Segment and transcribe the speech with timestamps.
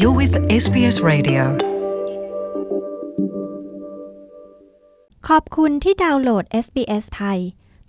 [0.00, 1.42] You're with SBS Radio.
[5.28, 7.38] ขอบคุณที่ดาวน์โหลด SBS ไทย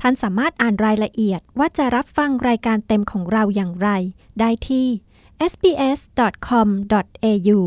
[0.02, 3.90] ท่านสามารถอ่านรายละเอียดว่าจะรับฟังรายการเต็มของเราอย่างไร
[4.40, 4.88] ได้ที่
[5.52, 7.58] sbs.com.au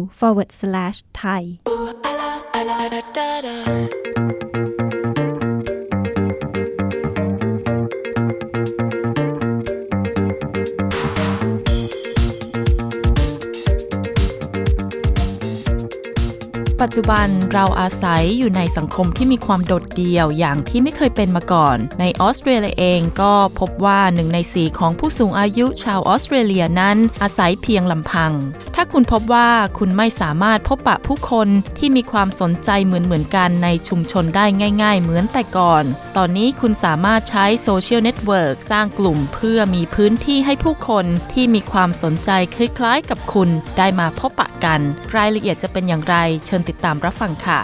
[16.82, 28.32] ปัจจุบันเราอาศัยอยู่ในสังคมที่มีความโดดเดี่ยวอย่างที่ไม่เคยเป็นมาก่อน ในออสเตรเลียเองก็พบว่าหนึ่งในสี่ของผู้สูงอายุชาวออสเตรเลียนั้นอาศัยเพียงลำพัง
[28.74, 31.48] ถ้าคุณพบว่าคุณไม่สามารถพบปะผู้คน
[31.78, 34.46] ที่มีความสนใจเหมือนเหมือนกันในชุมชนได้
[34.82, 35.84] ง่าย ๆ เหมือนแต่ก่อน
[36.16, 44.80] ตอนนี้คุณสามารถใช้โซเชียลเน็ตเวิร์กสร้างกลุ่มเพื่อมีพื้นที่ให้ผู้คนที่มีความสนใจคล้ายๆกับคุณ ได้มาพบปะกัน
[45.16, 47.60] รายละเอียดจะเป็นอย่างไรเชิญติดตามรับฟังค่ะ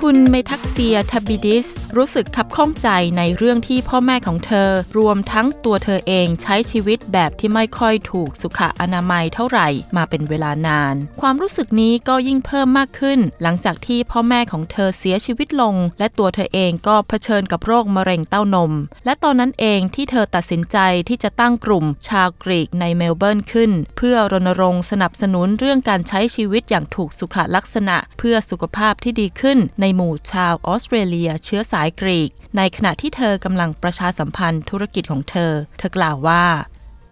[0.00, 2.88] คุณเมทักเซียทับบิดิส รู้สึกขับข้องใจ
[3.18, 18.72] ในเรื่องที่พ่อแม่ของเธอ รวมทั้งตัวเธอเองใช้ชีวิตแบบที่ไม่ค่อยถูกสุขอนามัยเท่าไหร่มาเป็นเวลานาน ความรู้สึกนี้ก็ยิ่งเพิ่มมากขึ้น หลังจากที่พ่อแม่ของเธอเสียชีวิตลง และตัวเธอเองก็เผชิญกับโรคมะเร็งเต้านม
[19.04, 36.44] และตอนนั้นเองที่เธอตัดสินใจที่จะตั้งกลุ่มชาวกรีกในเมลเบิร์นขึ้น เพื่อรณรงค์สนับสนุนเรื่องการใช้ชีวิตอย่างถูกสุขลักษณะ เพื่อสุขภาพที่ดีขึ้นในหมู่ชาวออสเตรเลียเชื้อสายกรีก ในขณะที่เธอกำลังประชาสัมพันธ์ธุรกิจของเธอ เธอกล่าวว่า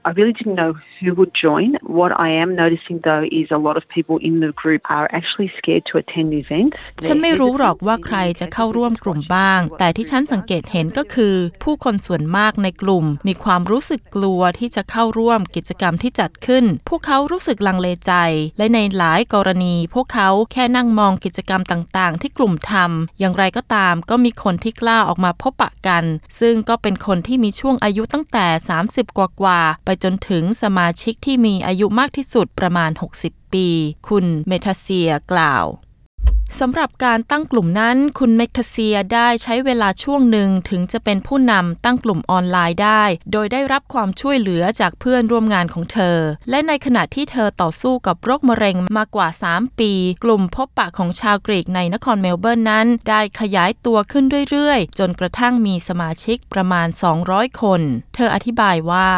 [0.04, 1.76] I really didn't know who would join.
[1.98, 5.50] What I am noticing though is a lot of people in the group are actually
[5.58, 6.74] scared to attend events.
[7.06, 18.12] ฉันไม่รู้หรอกว่าใครจะเข้าร่วมกลุ่มบ้าง แต่ที่ฉันสังเกตเห็นก็คือ ผู้คนส่วนมากในกลุ่ม มีความรู้สึกกลัวที่จะเข้าร่วมกิจกรรมที่จัดขึ้น พวกเขารู้สึกลังเลใจ
[18.58, 26.04] และในหลายกรณี พวกเขาแค่นั่งมองกิจกรรมต่างๆ ที่กลุ่มทำอย่างไรก็ตาม ก็มีคนที่กล้าออกมาพบปะกัน
[26.40, 28.46] ซึ่งก็เป็นคนที่มีช่วงอายุตั้งแต่
[28.84, 32.90] 30 กว่าๆไปจนถึงสมาชิกที่มีอายุมากที่สุดประมาณ
[33.20, 33.68] 60 ปี
[34.08, 35.66] คุณเมทาเซียกล่าว
[36.58, 46.18] สำหรับการตั้งกลุ่มนั้น คุณเมคเซียได้ใช้เวลาช่วงหนึ่งถึงจะเป็นผู้นำตั้งกลุ่มออนไลน์ได้ โดยได้รับความช่วยเหลือจากเพื่อนร่วมงานของเธอ
[46.50, 49.92] และในขณะที่เธอต่อสู้กับโรคมะเร็งมากว่า 3 ปี
[50.24, 56.88] กลุ่มพบปะของชาวกรีกในนครเมลเบิร์นนั้น ได้ขยายตัวขึ้นเรื่อยๆ จนกระทั่งมีสมาชิกประมาณ
[57.24, 57.80] 200 คน
[58.14, 59.10] เธออธิบายว่า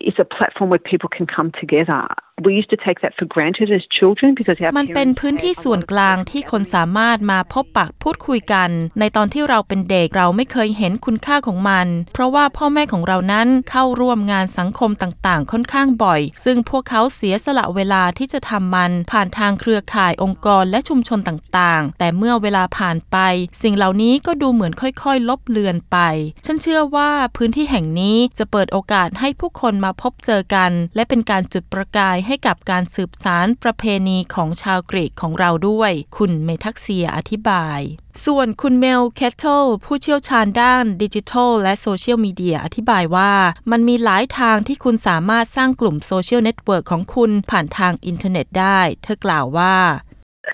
[0.00, 2.06] It's a platform where people can come together.
[2.46, 5.60] We used to take that for granted as children because our มันเป็น parents พื้นที่ had
[5.60, 8.70] a ส่วน lot of กลางที่คนสามารถมาพบปะพูดคุยกัน
[9.00, 23.16] ในตอนที่เราเป็นเด็กเราไม่เคยเห็นคุณค่าของมัน เพราะว่าพ่อแม่ของเรานั้นเข้าร่วมงานสังคมต่างๆ ค่อนข้างบ่อย ซึ่งพวกเขาเสียสละเวลาที่จะทำมัน ผ่านทางเครือข่ายองค์กรและชุมชนต่างๆ แต่เมื่อเวลาผ่านไป
[23.62, 25.98] สิ่งเหล่านี้ก็ดูเหมือนค่อยๆ ลบเลือนไป
[26.46, 37.80] ฉันเชื่อว่าพื้นที่แห่งนี้จะเปิดโอกาสให้ผู้คนมาพบเจอกัน และเป็นการจุดประกายให้กับการสืบสานประเพณีของชาวกรีกของเราด้วย คุณเมทักเซียอธิบาย
[38.24, 43.32] ส่วนคุณเมลเคทเทลผู้เชี่ยวชาญด้านดิจิทัลและโซเชียลมีเดียอธิบายว่า
[43.70, 49.76] มันมีหลายทางที่คุณสามารถสร้างกลุ่มโซเชียลเน็ตเวิร์กของคุณผ่านทางอินเทอร์เน็ตได้ เธอกล่าวว่า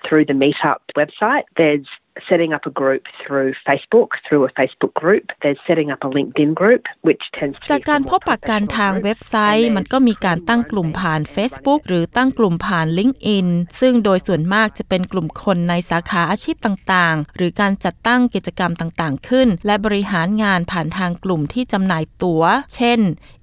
[0.06, 1.46] through the Meetup website.
[1.60, 1.88] There's
[2.28, 5.24] setting up a group through Facebook, through a Facebook group.
[5.42, 8.20] There's setting up a LinkedIn group, which tends to จาก be การ for พ more
[8.20, 9.04] บปะกัน professional ทาง groups.
[9.04, 13.48] เว็บไซ And ต์ there's มันก็มีการตั้งกลุ่มผ่าน Facebook หรือตั้งกลุ่มผ่าน LinkedIn
[13.80, 22.42] ซึ่งโดยส่วนมากจะเป็นกลุ่มคนในสาขาอาชีพต่างๆ หรือการจัดตั้งกิจกรรมต่างๆ ขึ้น และบริหารงานผ่านทางกลุ่มที่จำหน่ายตั๋ว
[22.74, 23.00] เช่น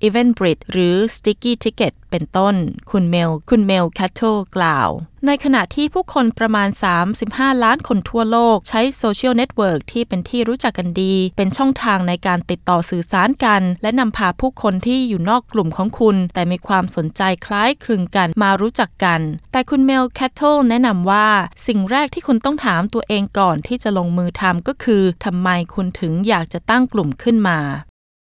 [0.08, 2.56] Eventbrite หรือ Sticky Ticket เป็นต้น
[2.92, 4.90] คุณเมล คุณเมลแคทเทลกล่าว
[5.28, 6.70] ในขณะที่ผู้คนประมาณ
[7.16, 19.22] 35 ล้านคนทั่วโลก ใช้โซเชียลเน็ตเวิร์กที่เป็นที่รู้จักกันดี เป็นช่องทางในการติดต่อสื่อสารกัน และนำพาผู้คนที่อยู่นอกกลุ่มของคุณ แต่มีความสนใจคล้ายคลึงกันมารู้จักกัน
[19.52, 21.28] แต่คุณเมลแคทเทลแนะนำว่า
[21.68, 27.60] สิ่งแรกที่คุณต้องถามตัวเองก่อนที่จะลงมือทำก็คือทำไมคุณถึงอยากจะตั้งกลุ่มขึ้นมา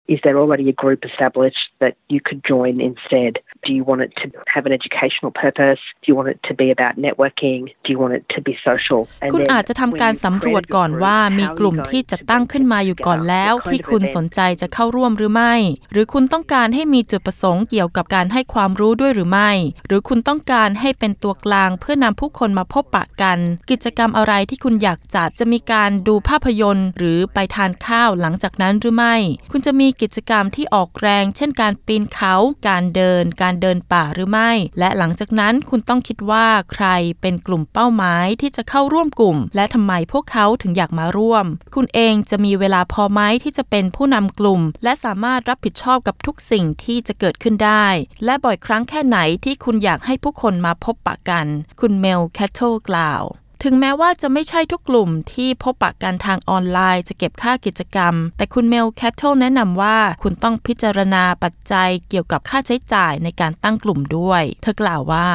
[0.07, 3.33] Is there already a group established that you could join instead?
[3.67, 5.81] Do you want it to have an educational purpose?
[6.03, 7.61] Do you want it to be about networking?
[7.85, 9.01] Do you want it to be social?
[9.35, 15.55] คุณอาจจะทำการสำรวจก่อนว่ามีกลุ่มที่จะตั้งขึ้นมาอยู่ก่อนแล้ว ที่คุณสนใจจะเข้าร่วมหรือไม่
[15.93, 19.51] หรือคุณต้องการให้มีจุดประสงค์เกี่ยวกับการให้ความรู้ด้วยหรือไม่
[19.87, 23.39] หรือคุณต้องการให้เป็นตัวกลางเพื่อนำผู้คนมาพบปะกัน
[23.71, 29.17] กิจกรรมอะไรที่คุณอยากจัดจะมีการดูภาพยนตร์ หรือไปทานข้าวหลังจากนั้นหรือไม่
[29.51, 32.35] คุณจะมีกิจกรรมที่ออกแรง เช่นการปีนเขา
[32.69, 33.25] การเดิน
[33.55, 36.87] การเดินป่าหรือไม่ และหลังจากนั้นคุณต้องคิดว่าใคร
[37.21, 47.87] เป็นกลุ่มเป้าหมายที่จะเข้าร่วมกลุ่ม และทำไมพวกเขาถึงอยากมาร่วม คุณเองจะมีเวลาพอไหมที่จะเป็นผู้นำกลุ่ม และสามารถรับผิดชอบกับทุกสิ่งที่จะเกิดขึ้นได้
[48.25, 51.47] และบ่อยครั้งแค่ไหนที่คุณอยากให้ผู้คนมาพบปะกัน
[51.81, 53.25] คุณเมลแคทเทลกล่าว
[53.67, 65.29] ถึงแม้ว่าจะไม่ใช่ทุกกลุ่มที่พบปะกันทางออนไลน์จะเก็บค่ากิจกรรม แต่คุณเมลแคทเทลแนะนำว่าคุณต้องพิจารณาปัจจัยเกี่ยวกับค่าใช้จ่ายในการตั้งกลุ่มด้วย เธอกล่าวว่า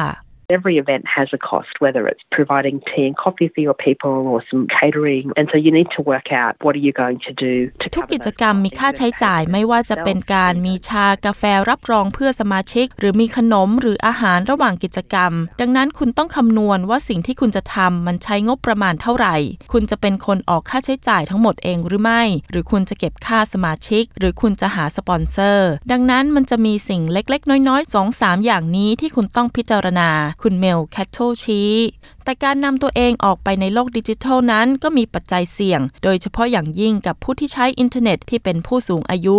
[0.58, 4.38] Every event has a cost, whether it's providing tea and coffee for your people or
[4.50, 5.24] some catering.
[5.38, 8.04] And so you need to work out what are you going to do to ทุก
[8.04, 19.36] cover กิจ those กรรม costs, มีค่า either ใช้จ่าย pay for ไม่ว่าจะเป็นการมีชากาแฟรับรองเพื่อสมาชิก หรือมีขนมหรืออาหารระหว่างกิจกรรม ดังนั้นคุณต้องคำนวณว่าสิ่งที่คุณจะทำมันใช้งบประมาณเท่าไหร่
[19.72, 30.10] คุณจะเป็นคนออกค่าใช้จ่ายทั้งหมดเองหรือไม่ หรือคุณจะเก็บค่าสมาชิก หรือคุณจะหาสปอนเซอร์ ดังนั้นมันจะมีสิ่งเล็กๆ น้อยๆ2-3อย่างนี้ที่คุณต้องพิจารณา
[30.42, 31.72] คุณเมลแคทเทลชี้
[32.24, 39.38] แต่การนำตัวเองออกไปในโลกดิจิทัลนั้นก็มีปัจจัยเสี่ยง โดยเฉพาะอย่างยิ่งกับผู้ที่ใช้อินเทอร์เน็ตที่เป็นผู้สูงอายุ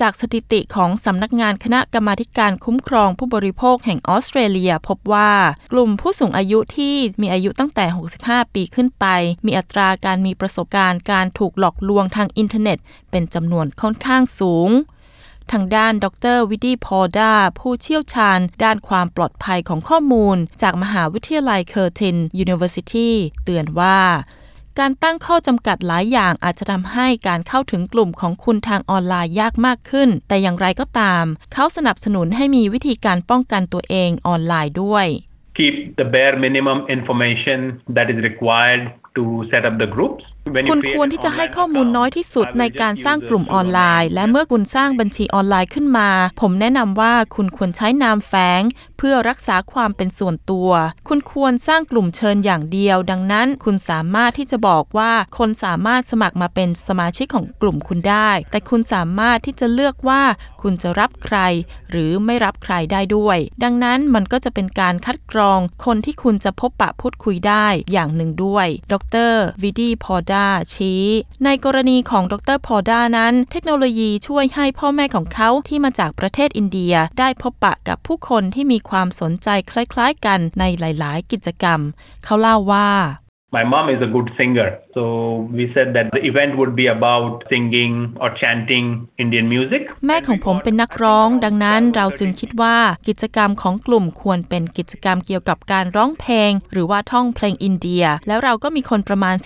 [0.00, 5.32] จากสถิติของสำนักงานคณะกรรมการคุ้มครองผู้บริโภคแห่งออสเตรเลีย พบว่า
[5.72, 7.84] กลุ่มผู้สูงอายุที่มีอายุตั้งแต่
[8.20, 9.06] 65 ปีขึ้นไป
[9.46, 12.78] มีอัตราการมีประสบการณ์การถูกหลอกลวงทางอินเทอร์เน็ต
[13.10, 14.70] เป็นจำนวนค่อนข้างสูง
[15.52, 16.06] ทางด้านด
[16.36, 23.10] รวิดีพอดาผู้เชี่ยวชาญ ด้านความปลอดภัยของข้อมูล จากมหาวิทยาลัยเคอร์ติน University
[23.44, 24.00] เตือนว่า
[24.78, 35.06] การตั้งข้อจำกัดหลายอย่างอาจจะทำให้การเข้าถึงกลุ่มของคุณทางออนไลน์ยากมากขึ้น แต่อย่างไรก็ตาม เขาสนับสนุนให้มีวิธีการป้องกันตัวเองออนไลน์ด้วย
[35.58, 37.58] keep the bare minimum information
[37.96, 38.82] that is required
[39.16, 40.24] to set up the groups.
[40.70, 46.08] คุณควรที่จะให้ข้อมูลน้อยที่สุดในการสร้างกลุ่มออนไลน์ และเมื่อคุณสร้างบัญชีออนไลน์ขึ้นมา
[46.40, 48.62] ผมแนะนำว่าคุณควรใช้นามแฝง
[49.02, 50.70] เพื่อรักษาความเป็นส่วนตัว
[51.08, 60.22] คุณควรสร้างกลุ่มเชิญอย่างเดียว ดังนั้นคุณสามารถที่จะบอกว่าคนสามารถสมัครมาเป็นสมาชิกของกลุ่มคุณได้ แต่คุณสามารถที่จะเลือกว่า
[60.62, 61.38] คุณจะรับใคร
[61.90, 68.94] หรือไม่รับใครได้ด้วย ดังนั้นมันก็จะเป็นการคัดกรองคนที่คุณจะพบปะพูดคุยได้อย่างหนึ่งด้วย ด
[69.30, 69.32] ร
[69.62, 71.04] วิดีพอดาชี้
[71.44, 81.80] ในกรณีของดรพอดานั้น เทคโนโลยีช่วยให้พ่อแม่ของเขาที่มาจากประเทศอินเดียได้พบปะกับผู้คนที่มีความสนใจคล้ายๆกันในหลาย ๆ กิจกรรม
[82.24, 82.90] เขาเล่าว่า
[83.52, 87.42] My mom is a good singer, so we said that the event would be about
[87.50, 87.92] singing
[88.22, 88.86] or chanting
[89.22, 89.82] Indian music.
[90.06, 92.76] แม่ของผมเป็นนักร้อง ดังนั้นเราจึงคิดว่า
[93.08, 99.36] กิจกรรมของกลุ่มควรเป็นกิจกรรมเกี่ยวกับการร้องเพลง หรือว่าท่องเพลงอินเดีย แล้วเราก็มีคนประมาณ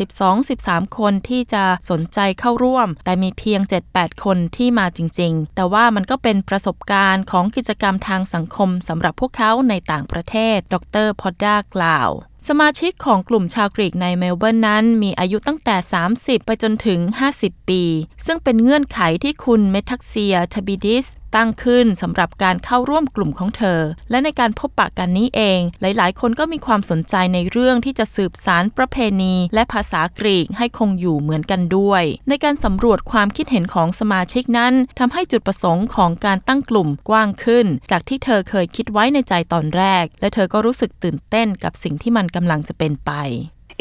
[0.45, 3.61] 12-13 คนที่จะสนใจเข้าร่วม แต่มีเพียง
[3.93, 10.75] 7-8 คนที่มาจริง ๆ แต่ว่ามันก็เป็นประสบการณ์ของกิจกรรมทางสังคมสำหรับพวกเขาในต่างประเทศ ด
[11.05, 12.11] รพอดดากล่าว
[12.49, 15.77] สมาชิกของกลุ่มชาวกรีกในเมลเบิร์นนั้นมีอายุตั้งแต่
[16.11, 17.01] 30 ไปจนถึง
[17.35, 17.83] 50 ปี
[18.27, 21.07] ซึ่งเป็นเงื่อนไขที่คุณเมทักเซียทบิดิส
[21.37, 43.13] ตั้งขึ้นสำหรับการเข้าร่วมกลุ่มของเธอ และในการพบปะกันนี้เอง หลายๆ คนก็มีความสนใจในเรื่องที่จะสืบสารประเพณี และภาษากรีกให้คงอยู่เหมือนกันด้วย ในการสำรวจความคิดเห็นของสมาชิกนั้นทำให้จุดประสงค์ของการตั้งกลุ่มกว้างขึ้น จากที่เธอเคยคิดไว้ในใจตอนแรก และเธอก็รู้สึกตื่นเต้นกับสิ่งที่มันกำลังจะเป็นไป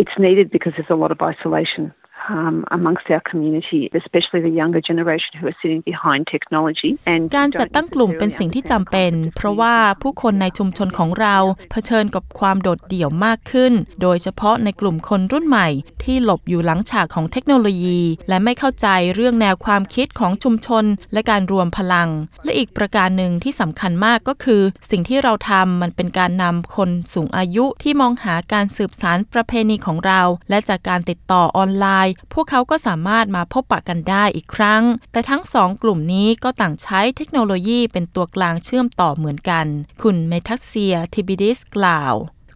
[0.01, 1.84] It's needed because there's a lot of isolation.
[2.30, 6.92] Um, amongst our community, especially the younger generation who are sitting behind technology.
[7.13, 11.38] And การจัดตั้งกลุ่มเป็นสิ่งที่จำเป็น เพราะว่าผู้คนในชุมชนของเรา
[11.72, 15.68] เผชิญกับความโดดเดี่ยวมากขึ้น โดยเฉพาะในกลุ่มคนรุ่นใหม่
[16.03, 22.10] ที่หลบอยู่หลังฉากของเทคโนโลยี และไม่เข้าใจเรื่องแนวความคิดของชุมชน และการรวมพลัง
[22.44, 24.62] และอีกประการหนึ่งที่สำคัญมากก็คือ
[24.92, 39.65] สิ่งที่เราทำมันเป็นการนำคนสูงอายุที่มองหาการสืบสารประเพณีของเรา และจากการติดต่อออนไลน์พวกเขาก็สามารถมาพบปะกันได้อีกครั้ง แต่ทั้งสองกลุ่มนี้ก็ต่างใช้เทคโนโลยีเป็นตัวกลางเชื่อมต่อเหมือนกัน
[40.01, 42.15] คุณเมทักเซียทิบิดิสกล่าว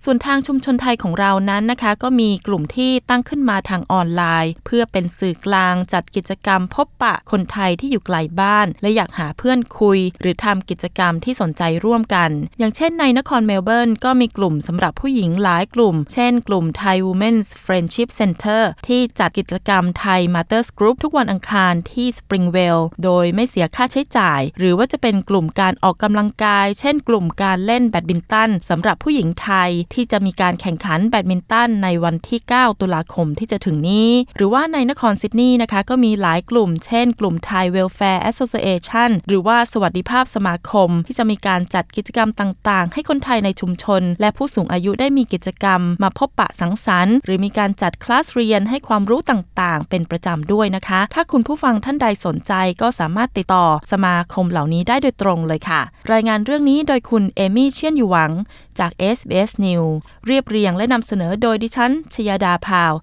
[0.09, 22.07] ส่วนทางชุมชนไทยของเรานั้นนะคะ ก็มีกลุ่มที่ตั้งขึ้นมาทางออนไลน์ เพื่อเป็นสื่อกลางจัดกิจกรรมพบปะคนไทยที่อยู่ไกลบ้าน และอยากหาเพื่อนคุย หรือทำกิจกรรมที่สนใจร่วมกัน อย่างเช่นในนครเมลเบิร์นก็มีกลุ่มสำหรับผู้หญิงหลายกลุ่ม เช่นกลุ่ม Thai Women's Friendship Center ที่จัดกิจกรรมไทย Mothers Group ทุกวันอังคารที่
[22.17, 40.89] Springvale โดยไม่เสียค่าใช้จ่าย หรือว่าจะเป็นกลุ่มการออกกำลังกาย เช่น กลุ่มการเล่นแบดมินตันสำหรับผู้หญิงไทยที่จะมีการแข่งขันแบดมินตันในวันที่ 9 ตุลาคมที่จะถึงนี้ หรือว่าในนครซิดนีย์นะคะ ก็มีหลายกลุ่ม เช่น กลุ่ม Thai Welfare Association หรือว่าสวัสดิภาพสมาคม
[41.07, 58.31] ที่จะมีการจัดกิจกรรมต่างๆ ให้คนไทยในชุมชน และผู้สูงอายุได้มีกิจกรรม มาพบปะสังสรรค์ หรือมีการจัดคลาสเรียนให้ความรู้ต่างๆ เป็นประจำด้วยนะคะ ถ้าคุณผู้ฟังท่านใดสนใจก็สามารถติดต่อสมาคมเหล่านี้ได้โดยตรงเลยค่ะ รายงานเรื่องนี้โดยคุณเอมี่เชียนอยู่หวัง
[58.79, 62.93] จาก SBS News เรียบเรียงและนำเสนอโดยดิฉัน ชยาดาพาว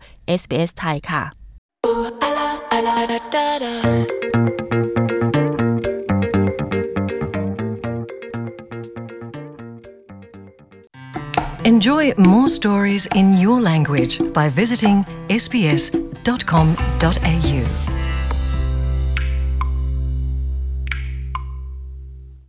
[0.41, 1.23] SBS ไทยค่ะ
[11.65, 15.05] Enjoy more stories in your language by visiting
[15.43, 16.25] sbs.com.au.